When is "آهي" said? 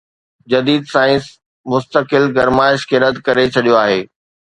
3.87-4.01